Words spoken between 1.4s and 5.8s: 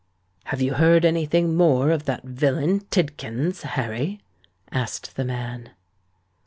more of that villain Tidkins, Harry?" asked the man.